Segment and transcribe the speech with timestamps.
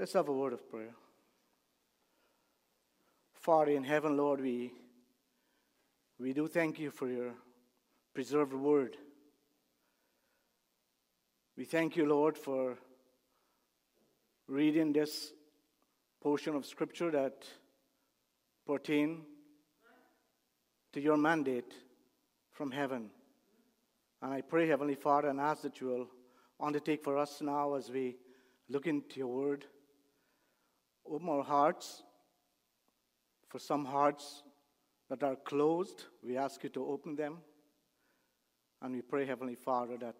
[0.00, 0.94] Let's have a word of prayer.
[3.34, 4.72] Father in heaven, Lord, we,
[6.18, 7.34] we do thank you for your
[8.14, 8.96] preserved word.
[11.54, 12.78] We thank you, Lord, for
[14.48, 15.34] reading this
[16.22, 17.44] portion of Scripture that
[18.66, 19.20] pertain
[20.94, 21.74] to your mandate
[22.52, 23.10] from heaven.
[24.22, 26.08] And I pray, Heavenly Father, and ask that you will
[26.58, 28.16] undertake for us now as we
[28.70, 29.66] look into your word.
[31.10, 32.02] Open our hearts.
[33.48, 34.44] For some hearts
[35.08, 37.38] that are closed, we ask you to open them.
[38.80, 40.16] And we pray, Heavenly Father, that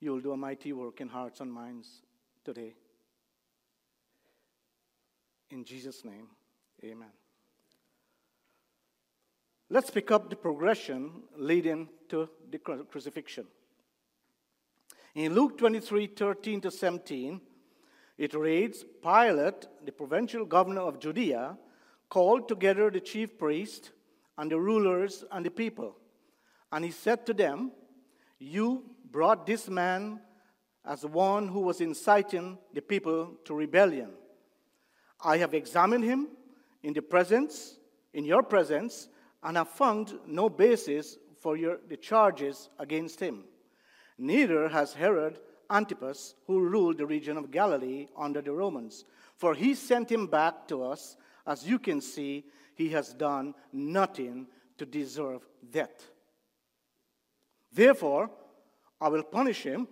[0.00, 2.02] you will do a mighty work in hearts and minds
[2.44, 2.74] today.
[5.50, 6.28] In Jesus' name,
[6.84, 7.08] amen.
[9.70, 13.46] Let's pick up the progression leading to the crucifixion.
[15.14, 17.40] In Luke 23 13 to 17,
[18.16, 21.56] it reads Pilate, the provincial governor of Judea,
[22.08, 23.90] called together the chief priests
[24.38, 25.96] and the rulers and the people.
[26.70, 27.72] And he said to them,
[28.38, 30.20] You brought this man
[30.84, 34.10] as one who was inciting the people to rebellion.
[35.24, 36.28] I have examined him
[36.82, 37.78] in the presence,
[38.12, 39.08] in your presence,
[39.42, 43.44] and have found no basis for your, the charges against him.
[44.18, 45.38] Neither has Herod
[45.74, 49.04] Antipas, who ruled the region of Galilee under the Romans,
[49.36, 51.16] for he sent him back to us.
[51.46, 52.44] As you can see,
[52.76, 54.46] he has done nothing
[54.78, 56.10] to deserve death.
[57.72, 58.30] Therefore,
[59.00, 59.88] I will punish him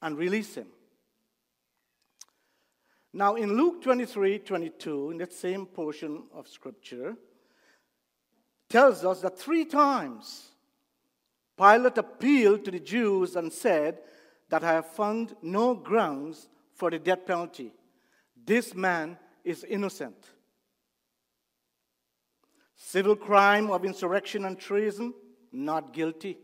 [0.00, 0.68] and release him.
[3.12, 7.16] Now, in Luke 23 22, in that same portion of scripture,
[8.68, 10.50] tells us that three times
[11.56, 13.98] Pilate appealed to the Jews and said
[14.48, 17.72] that I have found no grounds for the death penalty.
[18.44, 20.16] This man is innocent.
[22.76, 25.14] Civil crime of insurrection and treason,
[25.50, 26.38] not guilty.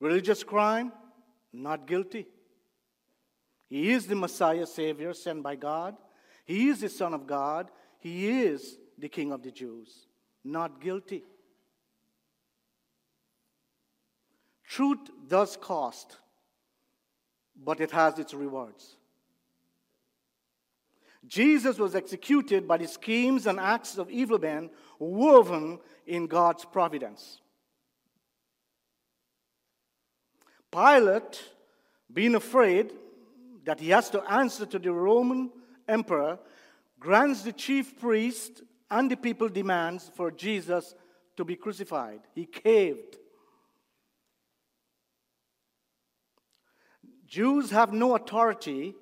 [0.00, 0.92] Religious crime,
[1.52, 2.26] not guilty.
[3.68, 5.96] He is the Messiah Savior sent by God.
[6.44, 7.70] He is the Son of God.
[7.98, 10.06] He is the King of the Jews.
[10.44, 11.24] Not guilty.
[14.72, 16.16] Truth does cost,
[17.62, 18.96] but it has its rewards.
[21.26, 27.42] Jesus was executed by the schemes and acts of evil men woven in God's providence.
[30.70, 31.42] Pilate,
[32.10, 32.94] being afraid
[33.64, 35.50] that he has to answer to the Roman
[35.86, 36.38] emperor,
[36.98, 40.94] grants the chief priest and the people demands for Jesus
[41.36, 42.20] to be crucified.
[42.34, 43.18] He caved.
[47.32, 48.94] Jews have no authority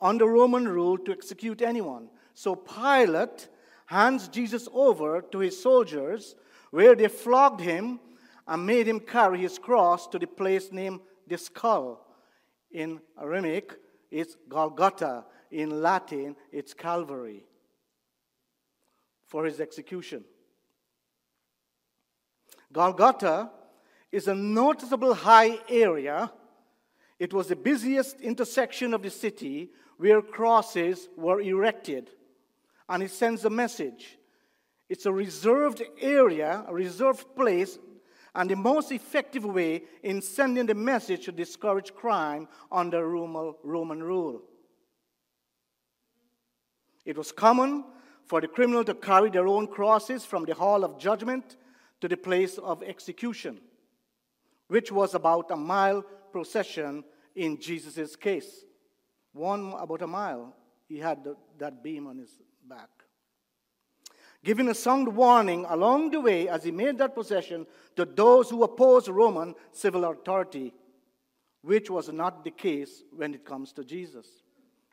[0.00, 2.10] under Roman rule to execute anyone.
[2.32, 3.48] So Pilate
[3.86, 6.36] hands Jesus over to his soldiers,
[6.70, 7.98] where they flogged him
[8.46, 12.06] and made him carry his cross to the place named the skull.
[12.70, 13.74] In Aramaic,
[14.12, 15.24] it's Golgotha.
[15.50, 17.42] In Latin, it's Calvary
[19.26, 20.22] for his execution.
[22.72, 23.50] Golgotha
[24.12, 26.30] is a noticeable high area.
[27.22, 32.10] It was the busiest intersection of the city where crosses were erected.
[32.88, 34.18] And it sends a message.
[34.88, 37.78] It's a reserved area, a reserved place
[38.34, 44.42] and the most effective way in sending the message to discourage crime under Roman rule.
[47.04, 47.84] It was common
[48.24, 51.56] for the criminal to carry their own crosses from the hall of judgment
[52.00, 53.60] to the place of execution,
[54.66, 58.64] which was about a mile procession in Jesus' case.
[59.32, 60.54] One about a mile,
[60.88, 62.30] he had the, that beam on his
[62.68, 62.90] back
[64.44, 68.62] giving a sound warning along the way as he made that procession to those who
[68.64, 70.72] oppose Roman civil authority,
[71.62, 74.26] which was not the case when it comes to Jesus.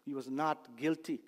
[0.06, 1.20] He was not guilty.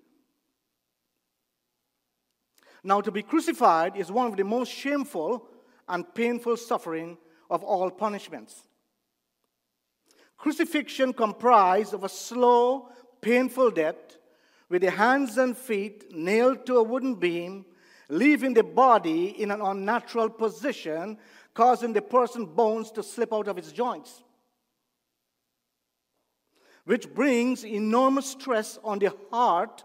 [2.83, 5.47] Now, to be crucified is one of the most shameful
[5.87, 7.17] and painful suffering
[7.49, 8.67] of all punishments.
[10.41, 12.89] Crucifixion comprised of a slow,
[13.21, 14.17] painful death
[14.69, 17.63] with the hands and feet nailed to a wooden beam,
[18.09, 21.19] leaving the body in an unnatural position,
[21.53, 24.23] causing the person's bones to slip out of its joints,
[26.85, 29.83] which brings enormous stress on the heart,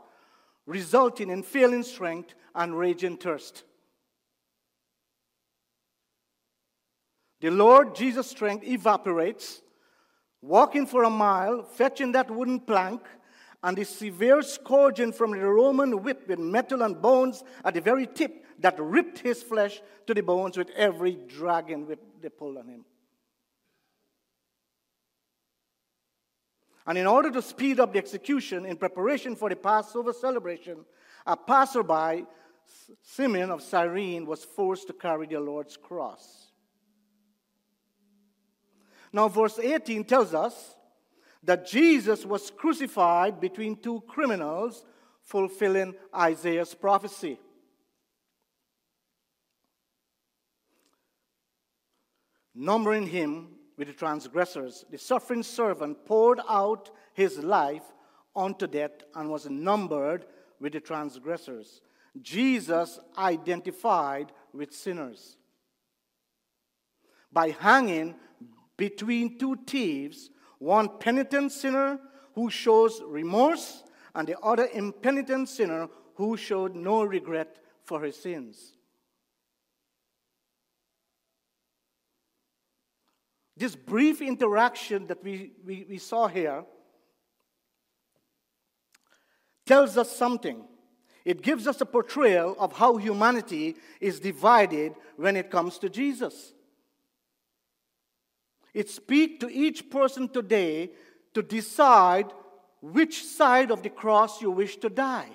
[0.64, 3.62] resulting in failing strength and raging thirst.
[7.42, 9.60] The Lord Jesus' strength evaporates,
[10.42, 13.02] walking for a mile, fetching that wooden plank,
[13.62, 18.06] and the severe scourging from the Roman whip with metal and bones at the very
[18.06, 22.68] tip that ripped his flesh to the bones with every dragging whip they pulled on
[22.68, 22.84] him.
[26.86, 30.84] And in order to speed up the execution in preparation for the Passover celebration,
[31.26, 32.24] a passerby,
[33.02, 36.45] Simeon of Cyrene, was forced to carry the Lord's cross.
[39.12, 40.74] Now, verse 18 tells us
[41.42, 44.84] that Jesus was crucified between two criminals,
[45.22, 47.38] fulfilling Isaiah's prophecy.
[52.54, 57.82] Numbering him with the transgressors, the suffering servant poured out his life
[58.34, 60.26] unto death and was numbered
[60.60, 61.80] with the transgressors.
[62.22, 65.36] Jesus identified with sinners.
[67.30, 68.14] By hanging
[68.76, 71.98] between two thieves, one penitent sinner
[72.34, 73.82] who shows remorse,
[74.14, 78.72] and the other impenitent sinner who showed no regret for his sins.
[83.56, 86.64] This brief interaction that we, we, we saw here
[89.64, 90.62] tells us something.
[91.24, 96.52] It gives us a portrayal of how humanity is divided when it comes to Jesus.
[98.76, 100.90] It speaks to each person today
[101.32, 102.30] to decide
[102.82, 105.30] which side of the cross you wish to die.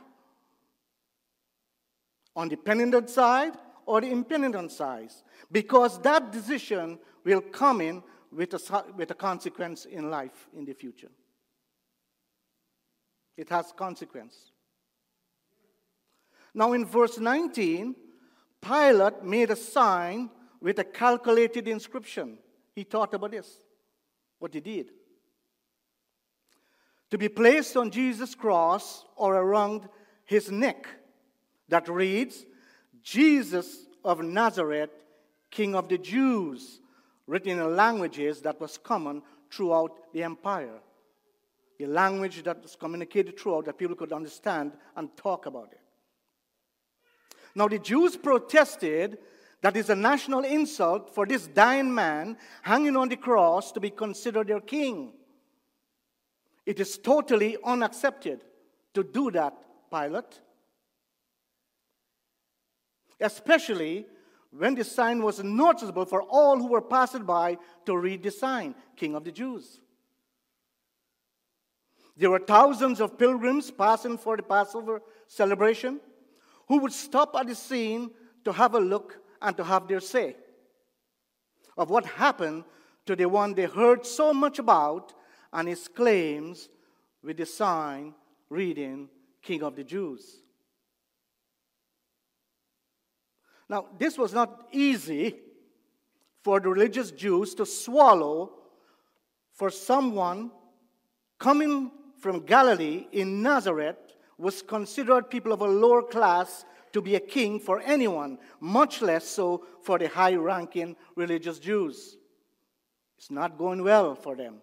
[2.35, 3.53] On the penitent side
[3.87, 5.09] or the impenitent side.
[5.51, 10.73] Because that decision will come in with a, with a consequence in life in the
[10.73, 11.09] future.
[13.37, 14.51] It has consequence.
[16.53, 17.95] Now in verse 19,
[18.61, 20.29] Pilate made a sign
[20.61, 22.37] with a calculated inscription.
[22.73, 23.49] He thought about this,
[24.39, 24.91] what he did.
[27.11, 29.89] To be placed on Jesus' cross or around
[30.23, 30.87] his neck
[31.67, 32.45] that reads,
[33.03, 34.91] Jesus of Nazareth,
[35.49, 36.79] King of the Jews,
[37.27, 39.21] written in languages that was common
[39.51, 40.79] throughout the empire.
[41.79, 45.79] A language that was communicated throughout that people could understand and talk about it.
[47.55, 49.17] Now, the Jews protested
[49.61, 53.91] that is a national insult for this dying man hanging on the cross to be
[53.91, 55.13] considered their king.
[56.65, 58.41] It is totally unaccepted
[58.93, 59.53] to do that,
[59.91, 60.41] Pilate.
[63.19, 64.05] Especially
[64.51, 68.75] when the sign was noticeable for all who were passing by to read the sign,
[68.95, 69.79] King of the Jews.
[72.17, 75.99] There were thousands of pilgrims passing for the Passover celebration
[76.67, 78.11] who would stop at the scene
[78.43, 80.35] to have a look and to have their say
[81.77, 82.63] of what happened
[83.05, 85.13] to the one they heard so much about
[85.53, 86.69] and his claims
[87.23, 88.13] with the sign
[88.49, 89.09] reading
[89.41, 90.41] King of the Jews.
[93.67, 95.35] Now, this was not easy
[96.43, 98.51] for the religious Jews to swallow
[99.53, 100.51] for someone
[101.39, 103.97] coming from Galilee in Nazareth
[104.37, 109.27] was considered people of a lower class to be a king for anyone, much less
[109.27, 112.17] so for the high ranking religious Jews.
[113.17, 114.55] It's not going well for them.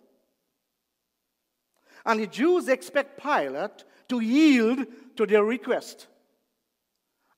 [2.04, 6.06] And the Jews expect Pilate to yield to their request,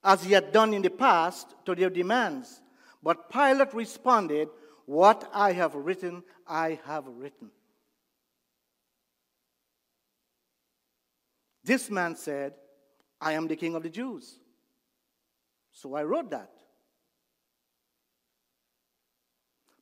[0.02, 2.62] as he had done in the past to their demands.
[3.02, 4.48] But Pilate responded,
[4.86, 7.50] What I have written, I have written.
[11.64, 12.54] This man said,
[13.20, 14.38] I am the king of the Jews.
[15.72, 16.50] So I wrote that.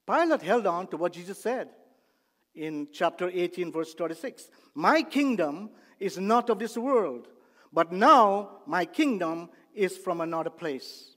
[0.06, 1.68] Pilate held on to what Jesus said
[2.54, 4.48] in chapter 18, verse 36.
[4.74, 7.28] My kingdom is not of this world,
[7.72, 11.14] but now my kingdom is from another place.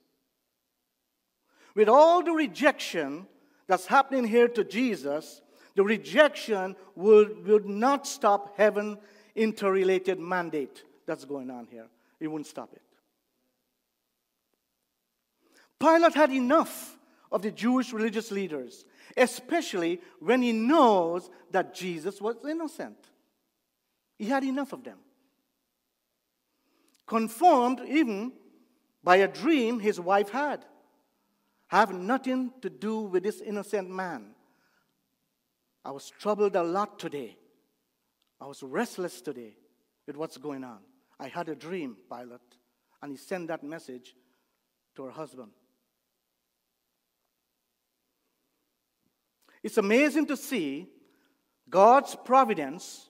[1.74, 3.28] With all the rejection
[3.68, 5.42] that's happening here to Jesus,
[5.76, 8.98] the rejection would, would not stop heaven
[9.36, 11.88] interrelated mandate that's going on here.
[12.20, 12.82] It wouldn't stop it.
[15.82, 16.96] Pilate had enough
[17.32, 18.86] of the Jewish religious leaders,
[19.18, 22.98] especially when he knows that Jesus was innocent.
[24.18, 25.00] He had enough of them.
[27.08, 28.32] Confirmed even
[29.04, 30.64] by a dream his wife had.
[31.68, 34.36] Have nothing to do with this innocent man.
[35.84, 37.38] I was troubled a lot today.
[38.40, 39.56] I was restless today
[40.06, 40.80] with what's going on.
[41.20, 42.40] I had a dream, Pilate,
[43.02, 44.16] and he sent that message
[44.96, 45.52] to her husband.
[49.64, 50.88] It's amazing to see
[51.70, 53.10] God's providence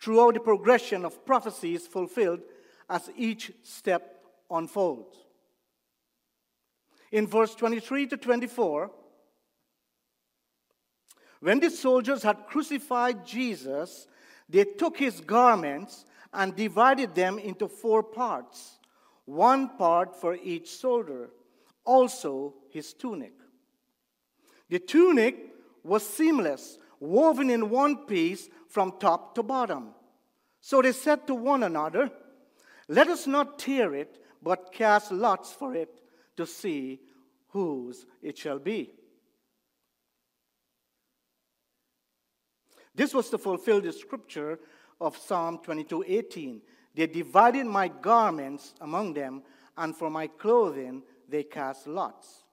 [0.00, 2.40] throughout the progression of prophecies fulfilled
[2.88, 5.16] as each step unfolds.
[7.10, 8.90] In verse 23 to 24,
[11.40, 14.06] when the soldiers had crucified Jesus,
[14.48, 18.78] they took his garments and divided them into four parts,
[19.24, 21.30] one part for each soldier,
[21.84, 23.32] also his tunic.
[24.68, 25.55] The tunic
[25.86, 29.94] was seamless, woven in one piece from top to bottom.
[30.60, 32.10] So they said to one another,
[32.88, 36.00] Let us not tear it, but cast lots for it
[36.36, 37.00] to see
[37.48, 38.92] whose it shall be.
[42.94, 44.58] This was to fulfill the scripture
[45.00, 46.62] of Psalm 22:18.
[46.94, 49.42] They divided my garments among them,
[49.76, 52.45] and for my clothing they cast lots.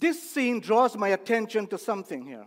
[0.00, 2.46] This scene draws my attention to something here.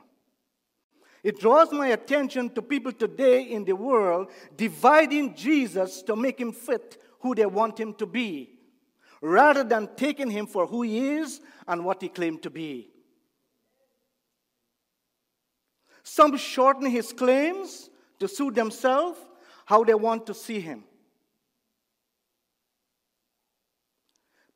[1.24, 6.52] It draws my attention to people today in the world dividing Jesus to make him
[6.52, 8.58] fit who they want him to be,
[9.22, 12.90] rather than taking him for who he is and what he claimed to be.
[16.02, 17.90] Some shorten his claims
[18.20, 19.20] to suit themselves
[19.66, 20.84] how they want to see him.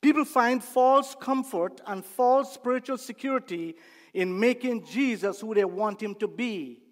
[0.05, 3.75] People find false comfort and false spiritual security
[4.13, 6.83] in making Jesus who they want him to be.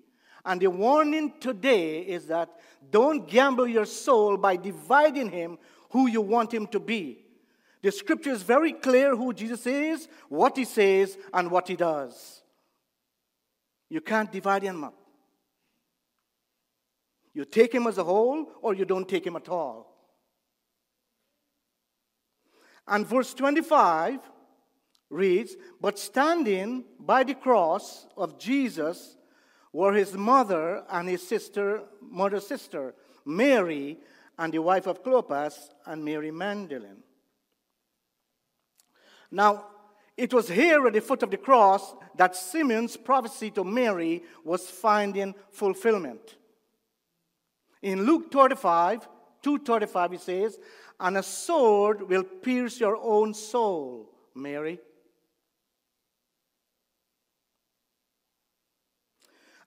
[0.44, 2.50] And the warning today is that
[2.90, 5.60] don't gamble your soul by dividing him
[5.92, 7.24] who you want him to be.
[7.84, 12.42] The scripture is very clear who Jesus is, what he says, and what he does.
[13.92, 14.98] You can't divide him up.
[17.36, 19.93] You take him as a whole, or you don't take him at all.
[22.88, 24.20] And verse 25
[25.10, 29.18] reads But standing by the cross of Jesus
[29.72, 32.94] were his mother and his sister, mother sister,
[33.26, 33.98] Mary,
[34.38, 37.04] and the wife of Clopas, and Mary Magdalene.
[39.32, 39.66] Now,
[40.16, 44.70] it was here at the foot of the cross that Simeon's prophecy to Mary was
[44.70, 46.38] finding fulfillment.
[47.82, 49.08] In Luke 35,
[49.42, 50.60] 235, he says,
[51.04, 54.80] And a sword will pierce your own soul, Mary.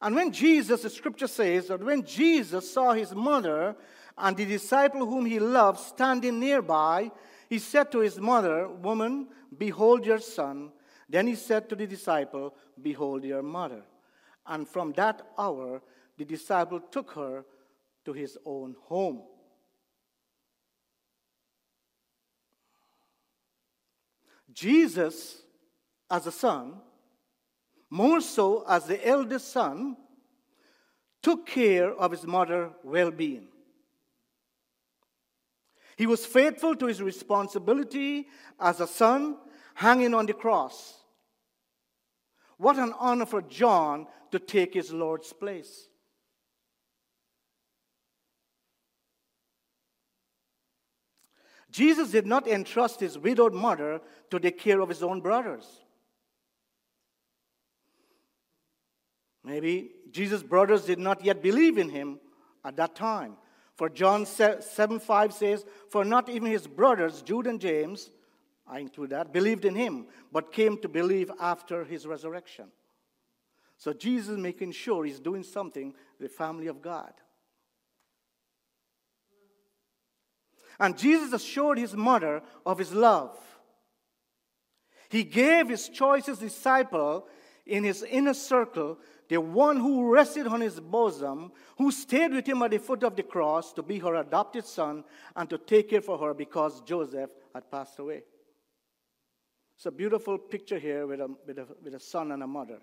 [0.01, 3.77] And when Jesus, the scripture says that when Jesus saw his mother
[4.17, 7.11] and the disciple whom he loved standing nearby,
[7.51, 9.29] he said to his mother, Woman,
[9.59, 10.73] behold your son.
[11.07, 13.83] Then he said to the disciple, Behold your mother.
[14.47, 15.83] And from that hour,
[16.17, 17.45] the disciple took her
[18.07, 19.21] to his own home.
[24.57, 25.43] Jesus,
[26.11, 26.81] as a son,
[27.91, 29.97] more so as the eldest son,
[31.23, 33.49] took care of his mother's well being.
[35.97, 39.37] He was faithful to his responsibility as a son
[39.75, 40.95] hanging on the cross.
[42.57, 45.89] What an honor for John to take his Lord's place.
[51.77, 55.67] Jesus did not entrust his widowed mother to the care of his own brothers.
[59.45, 62.19] Maybe Jesus' brothers did not yet believe in him
[62.65, 63.37] at that time.
[63.75, 68.09] For John 7 5 says, For not even his brothers, Jude and James,
[68.67, 72.69] I include that, believed in him, but came to believe after his resurrection.
[73.77, 77.13] So Jesus making sure he's doing something the family of God.
[80.79, 83.39] And Jesus assured his mother of his love.
[85.09, 87.27] He gave his choicest disciple
[87.65, 92.63] in his inner circle the one who rested on his bosom, who stayed with him
[92.63, 95.05] at the foot of the cross to be her adopted son
[95.35, 98.23] and to take care for her because Joseph had passed away.
[99.77, 102.79] It's a beautiful picture here with a, with a, with a son and a mother.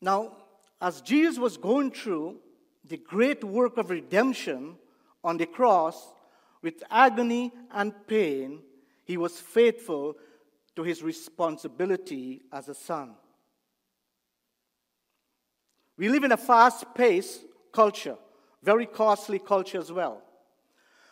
[0.00, 0.36] Now,
[0.80, 2.36] as Jesus was going through
[2.84, 4.76] the great work of redemption
[5.24, 6.12] on the cross
[6.62, 8.60] with agony and pain,
[9.04, 10.16] he was faithful
[10.76, 13.14] to his responsibility as a son.
[15.96, 18.16] We live in a fast paced culture,
[18.62, 20.22] very costly culture as well.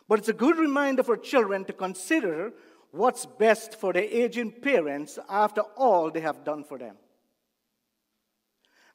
[0.09, 2.53] But it's a good reminder for children to consider
[2.93, 6.97] what's best for their aging parents after all they have done for them.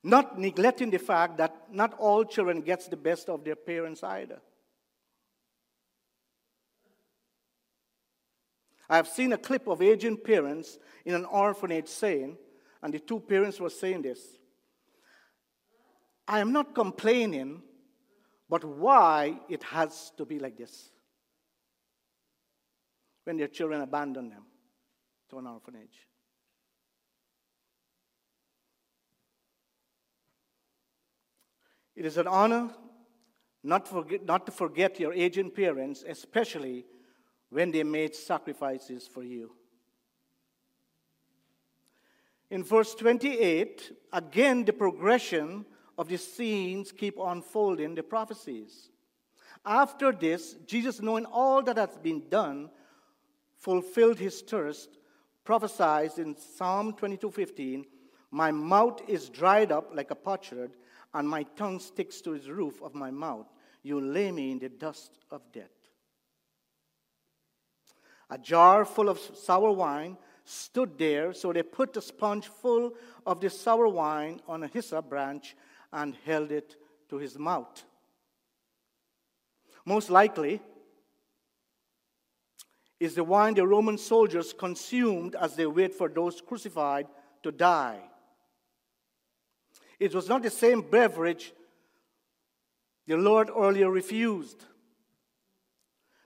[0.03, 4.41] Not neglecting the fact that not all children gets the best of their parents either.
[8.89, 12.37] I have seen a clip of aging parents in an orphanage saying,
[12.81, 14.19] and the two parents were saying this
[16.27, 17.61] I am not complaining,
[18.49, 20.91] but why it has to be like this
[23.23, 24.45] when their children abandon them
[25.29, 26.07] to an orphanage.
[32.01, 32.71] It is an honor
[33.63, 36.83] not, forget, not to forget your aging parents, especially
[37.51, 39.51] when they made sacrifices for you.
[42.49, 45.63] In verse 28, again, the progression
[45.95, 48.89] of the scenes keep unfolding the prophecies.
[49.63, 52.71] After this, Jesus, knowing all that has been done,
[53.59, 54.89] fulfilled his thirst,
[55.43, 57.85] prophesied in Psalm 22:15,
[58.31, 60.75] "My mouth is dried up like a potsherd,
[61.13, 63.47] and my tongue sticks to the roof of my mouth.
[63.83, 65.71] You lay me in the dust of death."
[68.29, 73.41] A jar full of sour wine stood there, so they put a sponge full of
[73.41, 75.55] the sour wine on a hyssop branch
[75.91, 76.77] and held it
[77.09, 77.83] to his mouth.
[79.83, 80.61] Most likely,
[82.99, 87.07] is the wine the Roman soldiers consumed as they wait for those crucified
[87.41, 88.10] to die.
[90.01, 91.53] It was not the same beverage
[93.05, 94.65] the Lord earlier refused.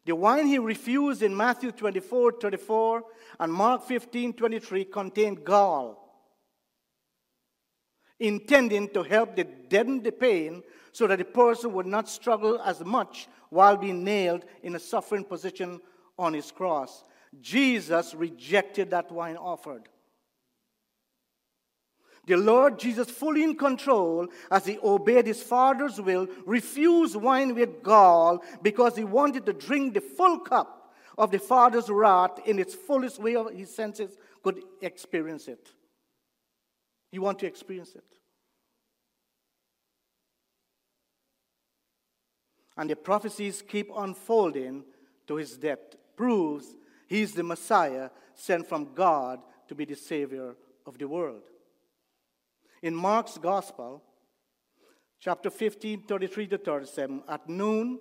[0.06, 3.04] The wine he refused in Matthew 24 34
[3.38, 6.32] and Mark 15 23 contained gall,
[8.18, 12.80] intending to help the deaden the pain so that the person would not struggle as
[12.80, 15.82] much while being nailed in a suffering position
[16.18, 17.04] on his cross.
[17.42, 19.90] Jesus rejected that wine offered.
[22.28, 27.84] The Lord Jesus, fully in control, as he obeyed his Father's will, refused wine with
[27.84, 32.74] gall because he wanted to drink the full cup of the Father's wrath in its
[32.74, 35.70] fullest way his senses could experience it.
[37.12, 38.04] He wanted to experience it.
[42.78, 44.84] And the prophecies keep unfolding
[45.28, 45.80] to his death
[46.18, 46.76] proves
[47.08, 51.44] he's the Messiah sent from God to be the Savior of the world.
[52.82, 54.04] In Mark's Gospel,
[55.20, 58.00] chapter 15, 33 to 37, at noon,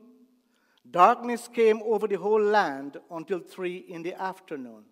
[0.90, 4.84] darkness came over the whole land until 3 in the afternoon.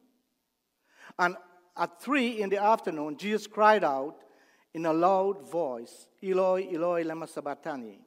[1.18, 1.36] And
[1.76, 4.22] at 3 in the afternoon, Jesus cried out
[4.74, 8.00] in a loud voice, Eloi, Eloi, lama sabachthani,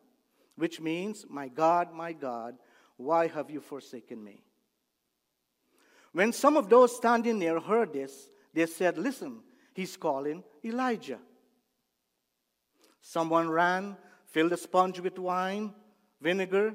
[0.56, 2.56] which means, My God, my God,
[2.98, 4.44] why have you forsaken me?
[6.12, 9.42] When some of those standing near heard this, they said, Listen,
[9.74, 11.20] he's calling Elijah.
[13.08, 15.76] Someone ran, filled a sponge with wine,
[16.20, 16.74] vinegar,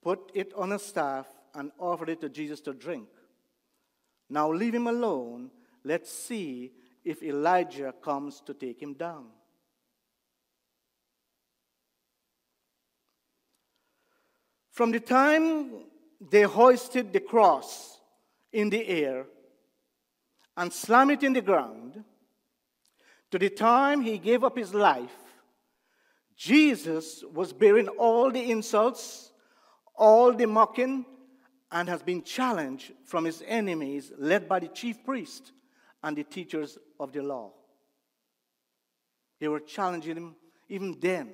[0.00, 3.08] put it on a staff, and offered it to Jesus to drink.
[4.30, 5.50] Now leave him alone.
[5.82, 6.70] Let's see
[7.04, 9.26] if Elijah comes to take him down.
[14.70, 15.86] From the time
[16.20, 17.98] they hoisted the cross
[18.52, 19.26] in the air
[20.56, 22.04] and slammed it in the ground,
[23.32, 25.27] to the time he gave up his life,
[26.38, 29.32] Jesus was bearing all the insults,
[29.96, 31.04] all the mocking,
[31.72, 35.50] and has been challenged from his enemies, led by the chief priest
[36.04, 37.50] and the teachers of the law.
[39.40, 40.36] They were challenging him
[40.68, 41.32] even then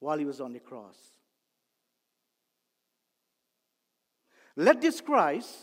[0.00, 0.96] while he was on the cross.
[4.56, 5.54] Let this Christ,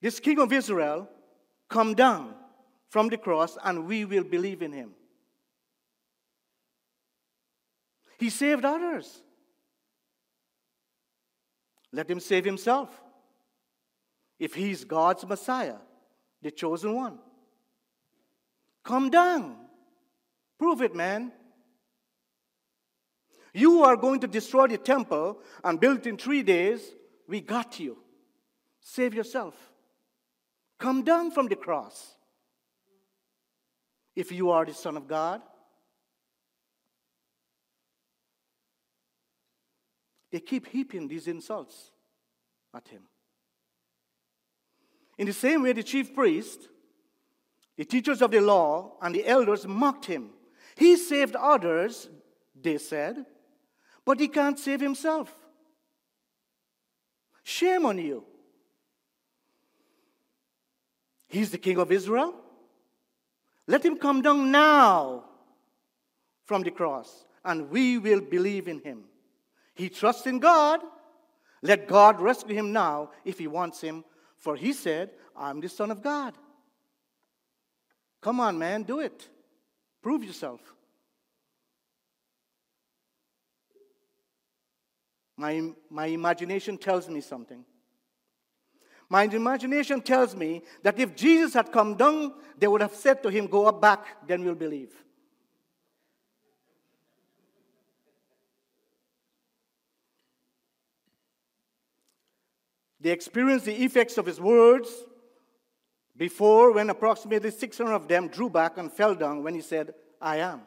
[0.00, 1.06] this King of Israel,
[1.68, 2.34] come down
[2.88, 4.94] from the cross and we will believe in him.
[8.18, 9.22] He saved others.
[11.92, 12.88] Let him save himself.
[14.38, 15.76] If he's God's Messiah,
[16.42, 17.18] the chosen one.
[18.84, 19.56] Come down.
[20.58, 21.32] Prove it, man.
[23.54, 26.82] You are going to destroy the temple and build it in three days.
[27.26, 27.98] We got you.
[28.80, 29.54] Save yourself.
[30.78, 32.14] Come down from the cross.
[34.14, 35.42] If you are the Son of God,
[40.30, 41.90] they keep heaping these insults
[42.74, 43.02] at him.
[45.16, 46.68] In the same way, the chief priest,
[47.76, 50.30] the teachers of the law, and the elders mocked him.
[50.76, 52.08] He saved others,
[52.60, 53.24] they said,
[54.04, 55.32] but he can't save himself.
[57.42, 58.24] Shame on you.
[61.28, 62.34] He's the king of Israel.
[63.66, 65.24] Let him come down now
[66.46, 69.04] from the cross, and we will believe in him.
[69.78, 70.80] He trusts in God.
[71.62, 74.04] Let God rescue him now if he wants him,
[74.36, 76.34] for he said, I'm the Son of God.
[78.20, 79.28] Come on, man, do it.
[80.02, 80.60] Prove yourself.
[85.36, 87.64] My, my imagination tells me something.
[89.08, 93.28] My imagination tells me that if Jesus had come down, they would have said to
[93.28, 94.92] him, Go up back, then we'll believe.
[103.00, 104.88] They experienced the effects of his words
[106.16, 110.38] before when approximately 600 of them drew back and fell down when he said, I
[110.38, 110.62] am.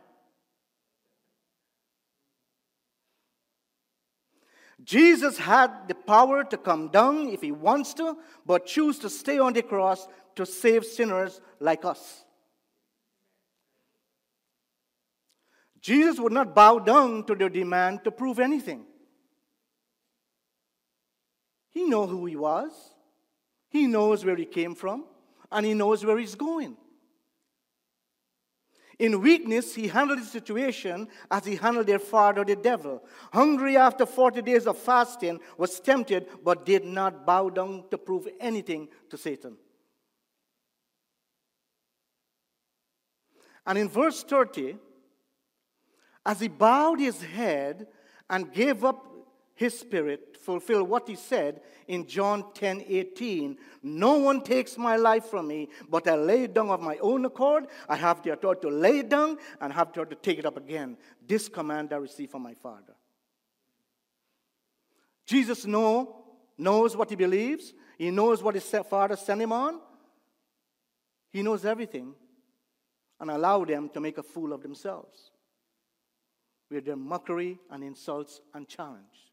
[4.84, 9.38] Jesus had the power to come down if he wants to, but choose to stay
[9.38, 12.24] on the cross to save sinners like us.
[15.82, 18.86] Jesus would not bow down to their demand to prove anything.
[21.82, 22.72] He knows who he was.
[23.70, 25.06] He knows where he came from,
[25.52, 26.78] and he knows where he's going.
[29.00, 33.04] In weakness, he handled the situation as he handled their father, the devil.
[33.34, 38.28] Hungry after 40 days of fasting, was tempted, but did not bow down to prove
[38.40, 39.58] anything to Satan.
[43.66, 44.78] And in verse 30,
[46.24, 47.88] as he bowed his head
[48.30, 49.11] and gave up
[49.62, 53.58] his spirit, fulfill what he said in John 10 18.
[53.84, 57.26] No one takes my life from me, but I lay it down of my own
[57.26, 57.68] accord.
[57.88, 60.48] I have the authority to lay it down and have the authority to take it
[60.48, 60.98] up again.
[61.28, 62.96] This command I received from my Father.
[65.28, 66.24] Jesus know,
[66.58, 69.80] knows what he believes, he knows what his Father sent him on.
[71.30, 72.16] He knows everything
[73.20, 75.30] and allow them to make a fool of themselves
[76.72, 79.31] with their mockery and insults and challenge.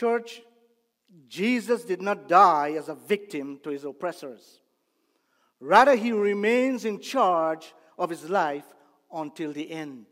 [0.00, 0.40] Church,
[1.28, 4.60] Jesus did not die as a victim to his oppressors.
[5.60, 8.64] Rather, he remains in charge of his life
[9.12, 10.06] until the end.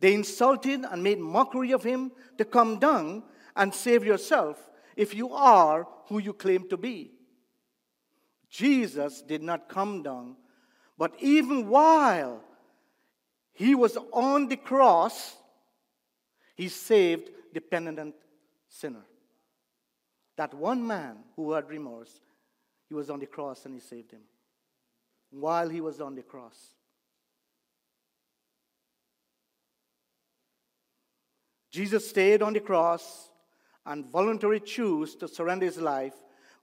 [0.00, 3.22] They insulted and made mockery of him to come down
[3.54, 7.10] and save yourself if you are who you claim to be.
[8.48, 10.36] Jesus did not come down,
[10.96, 12.42] but even while
[13.52, 15.36] he was on the cross,
[16.56, 18.14] he saved the penitent
[18.68, 19.04] sinner.
[20.36, 22.20] That one man who had remorse,
[22.88, 24.22] he was on the cross and he saved him.
[25.30, 26.56] While he was on the cross.
[31.70, 33.30] Jesus stayed on the cross
[33.86, 36.14] and voluntarily chose to surrender his life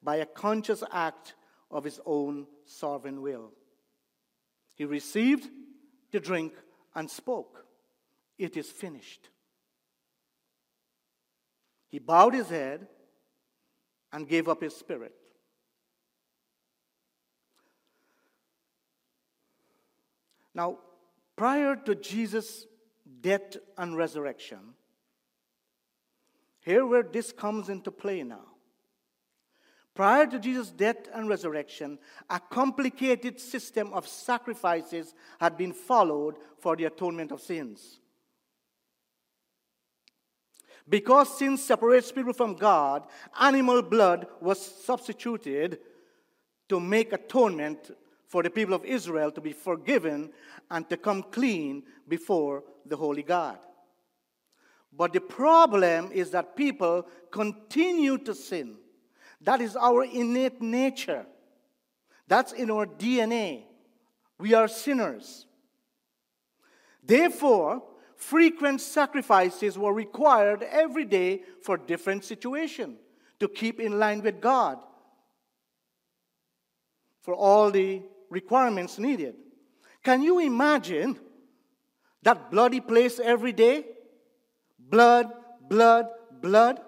[0.03, 1.35] by a conscious act
[1.71, 3.51] of his own sovereign will.
[4.75, 5.49] He received
[6.11, 6.53] the drink
[6.93, 7.65] and spoke,
[8.37, 9.29] It is finished.
[11.89, 12.87] He bowed his head
[14.11, 15.13] and gave up his spirit.
[20.53, 20.79] Now,
[21.35, 22.65] prior to Jesus'
[23.21, 24.73] death and resurrection,
[26.61, 28.45] here where this comes into play now.
[29.93, 31.97] Prior to Jesus' death and resurrection,
[32.29, 37.99] a complicated system of sacrifices had been followed for the atonement of sins.
[40.89, 43.07] Because sin separates people from God,
[43.39, 45.79] animal blood was substituted
[46.69, 47.91] to make atonement
[48.27, 50.31] for the people of Israel to be forgiven
[50.69, 53.57] and to come clean before the Holy God.
[54.91, 58.75] But the problem is that people continue to sin.
[59.41, 61.25] That is our innate nature.
[62.27, 63.63] That's in our DNA.
[64.39, 65.45] We are sinners.
[67.03, 67.83] Therefore,
[68.17, 72.97] frequent sacrifices were required every day for different situations
[73.39, 74.79] to keep in line with God
[77.21, 79.35] for all the requirements needed.
[80.03, 81.19] Can you imagine
[82.23, 83.85] that bloody place every day?
[84.79, 85.31] Blood,
[85.69, 86.07] blood,
[86.41, 86.79] blood.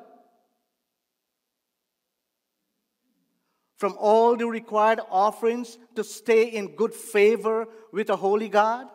[3.79, 8.87] from all the required offerings to stay in good favor with a holy God?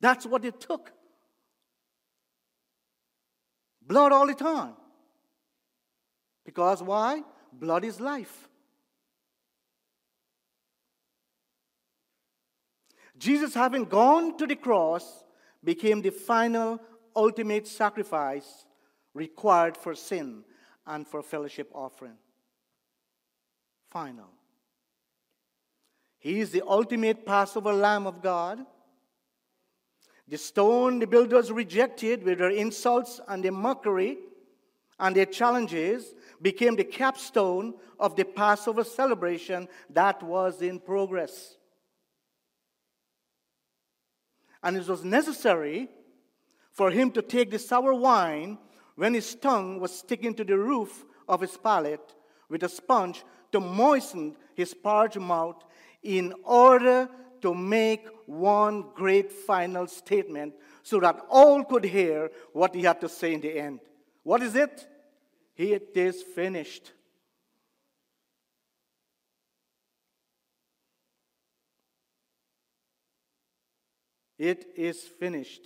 [0.00, 0.92] That's what it took.
[3.90, 4.74] Blood all the time.
[6.44, 7.24] Because why?
[7.52, 8.48] Blood is life.
[13.18, 15.24] Jesus, having gone to the cross,
[15.64, 16.80] became the final,
[17.16, 18.64] ultimate sacrifice
[19.12, 20.44] required for sin
[20.86, 22.18] and for fellowship offering.
[23.90, 24.30] Final.
[26.20, 28.64] He is the ultimate Passover Lamb of God.
[30.30, 34.16] The stone the builders rejected with their insults and their mockery
[35.00, 41.56] and their challenges became the capstone of the Passover celebration that was in progress.
[44.62, 45.88] And it was necessary
[46.70, 48.56] for him to take the sour wine
[48.94, 52.14] when his tongue was sticking to the roof of his palate
[52.48, 55.64] with a sponge to moisten his parched mouth
[56.04, 57.08] in order
[57.42, 63.08] to make one great final statement so that all could hear what he had to
[63.08, 63.80] say in the end.
[64.22, 64.86] What is it?
[65.56, 66.92] It is finished.
[74.38, 75.60] It is finished.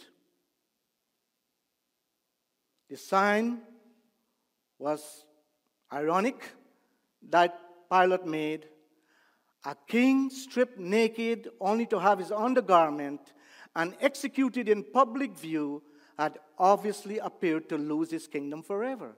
[2.91, 3.61] The sign
[4.79, 5.25] was
[5.93, 6.43] ironic
[7.31, 7.57] that
[7.89, 8.67] Pilate made.
[9.65, 13.21] A king stripped naked only to have his undergarment
[13.75, 15.83] and executed in public view
[16.19, 19.17] had obviously appeared to lose his kingdom forever.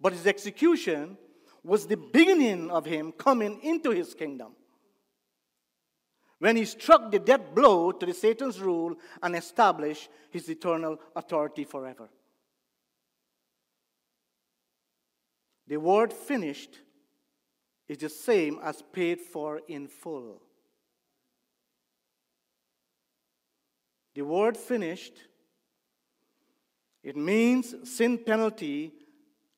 [0.00, 1.16] But his execution
[1.62, 4.52] was the beginning of him coming into his kingdom
[6.38, 11.64] when he struck the death blow to the Satan's rule and established his eternal authority
[11.64, 12.08] forever.
[15.66, 16.78] The word finished
[17.88, 20.42] is the same as paid for in full.
[24.14, 25.14] The word finished,
[27.02, 28.92] it means sin penalty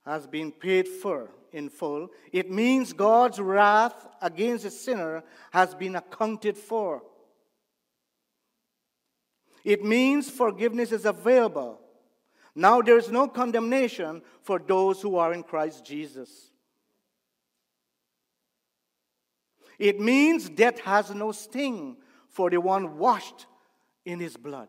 [0.04, 2.08] has been paid for in full.
[2.32, 7.02] It means God's wrath against the sinner has been accounted for.
[9.64, 11.80] It means forgiveness is available.
[12.54, 16.49] Now there is no condemnation for those who are in Christ Jesus.
[19.80, 21.96] It means death has no sting
[22.28, 23.46] for the one washed
[24.04, 24.68] in his blood.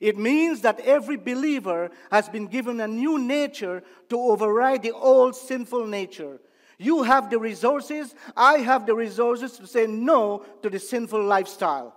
[0.00, 5.34] It means that every believer has been given a new nature to override the old
[5.34, 6.40] sinful nature.
[6.78, 11.96] You have the resources, I have the resources to say no to the sinful lifestyle.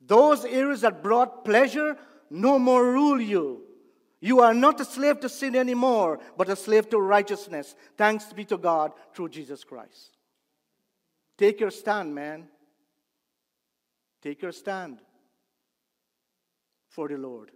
[0.00, 1.98] Those areas that brought pleasure
[2.30, 3.63] no more rule you.
[4.24, 7.74] You are not a slave to sin anymore, but a slave to righteousness.
[7.98, 10.16] Thanks be to God through Jesus Christ.
[11.36, 12.48] Take your stand, man.
[14.22, 15.00] Take your stand
[16.88, 17.50] for the Lord.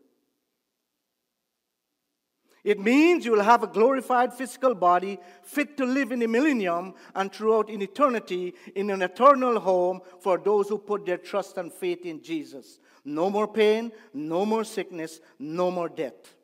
[2.63, 6.93] It means you will have a glorified physical body fit to live in the millennium
[7.15, 11.73] and throughout in eternity in an eternal home for those who put their trust and
[11.73, 12.79] faith in Jesus.
[13.07, 16.35] No more pain, no more sickness, no more death.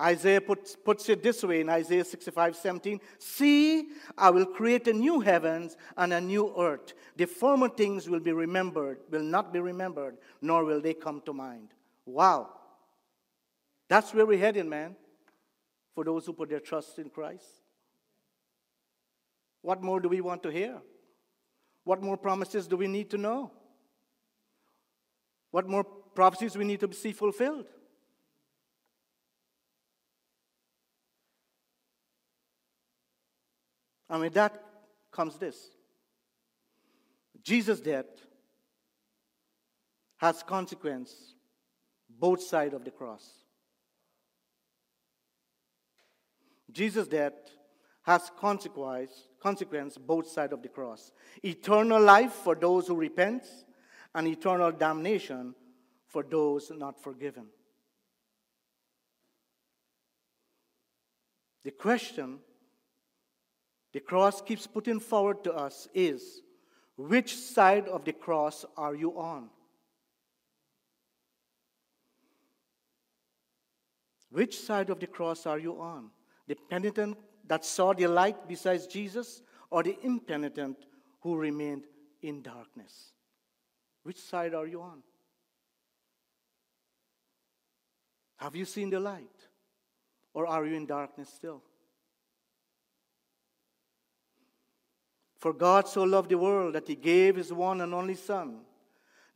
[0.00, 4.92] Isaiah puts, puts it this way in Isaiah 65 17 See, I will create a
[4.92, 6.94] new heavens and a new earth.
[7.16, 11.32] The former things will be remembered, will not be remembered, nor will they come to
[11.32, 11.68] mind.
[12.06, 12.48] Wow.
[13.88, 14.96] That's where we're heading, man,
[15.94, 17.44] for those who put their trust in Christ.
[19.62, 20.80] What more do we want to hear?
[21.84, 23.50] What more promises do we need to know?
[25.50, 27.66] What more prophecies we need to see fulfilled?
[34.10, 34.60] And with that
[35.12, 35.70] comes this
[37.42, 38.06] Jesus' death
[40.18, 41.34] has consequence
[42.18, 43.30] both sides of the cross.
[46.70, 47.32] Jesus' death
[48.02, 51.12] has consequence, consequence both sides of the cross.
[51.42, 53.44] Eternal life for those who repent,
[54.14, 55.54] and eternal damnation
[56.08, 57.46] for those not forgiven.
[61.64, 62.40] The question
[63.92, 66.42] the cross keeps putting forward to us is
[66.96, 69.48] which side of the cross are you on?
[74.30, 76.10] Which side of the cross are you on?
[76.46, 80.76] The penitent that saw the light besides Jesus, or the impenitent
[81.20, 81.84] who remained
[82.22, 83.12] in darkness?
[84.02, 85.02] Which side are you on?
[88.36, 89.48] Have you seen the light?
[90.32, 91.62] Or are you in darkness still?
[95.40, 98.60] For God so loved the world that he gave his one and only Son,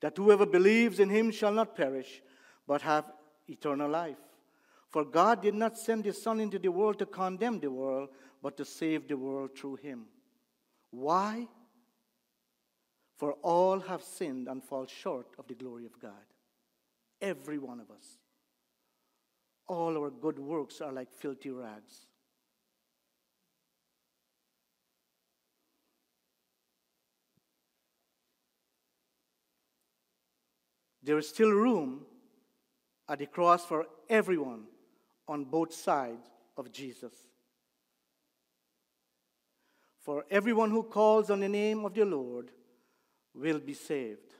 [0.01, 2.23] that whoever believes in him shall not perish,
[2.67, 3.11] but have
[3.49, 4.19] eternal life.
[4.90, 8.11] For God did not send his Son into the world to condemn the world,
[8.43, 10.05] but to save the world through him.
[10.90, 11.49] Why?
[13.17, 16.12] For all have sinned and fall short of the glory of God.
[17.23, 18.19] Every one of us.
[19.67, 22.07] All our good works are like filthy rags.
[31.05, 32.07] There is still room
[33.07, 34.64] at the cross for everyone
[35.29, 37.12] on both sides of Jesus.
[40.01, 42.51] For everyone who calls on the name of the Lord
[43.35, 44.33] will be saved.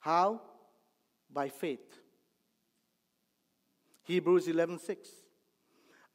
[0.00, 0.40] How?
[1.32, 1.98] By faith.
[4.02, 5.08] Hebrews 11:6.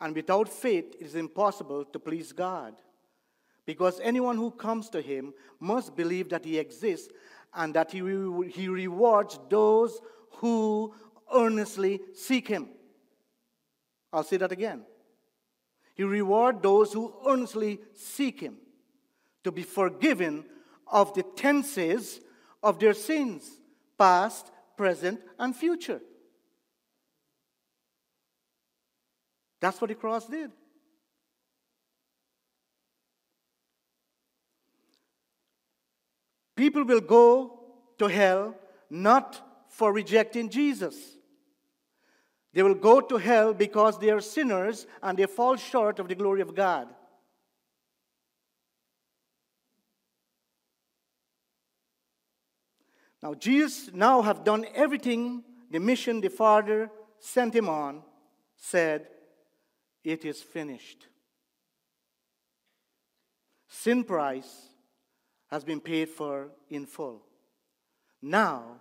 [0.01, 2.75] And without faith it is impossible to please God.
[3.65, 7.13] Because anyone who comes to him must believe that he exists
[7.53, 7.99] and that he,
[8.49, 9.99] he rewards those
[10.37, 10.93] who
[11.33, 12.69] earnestly seek him.
[14.11, 14.83] I'll say that again.
[15.95, 18.57] He rewards those who earnestly seek him
[19.43, 20.45] to be forgiven
[20.87, 22.19] of the tenses
[22.63, 23.59] of their sins,
[23.97, 26.01] past, present, and future.
[29.59, 30.51] That's what the cross did.
[36.59, 37.57] People will go
[37.99, 38.53] to hell
[38.89, 40.93] not for rejecting Jesus.
[42.51, 46.15] They will go to hell because they are sinners and they fall short of the
[46.15, 46.89] glory of God.
[53.23, 58.03] Now, Jesus now have done everything the mission the Father sent him on,
[58.57, 59.07] said,
[60.03, 61.07] It is finished.
[63.69, 64.68] Sin price
[65.49, 67.23] has been paid for in full.
[68.21, 68.77] Now,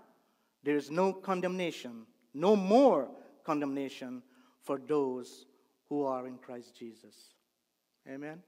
[0.62, 3.08] there is no condemnation, no more
[3.44, 4.22] condemnation
[4.62, 5.46] for those
[5.88, 7.14] who are in Christ Jesus.
[8.06, 8.42] Amen.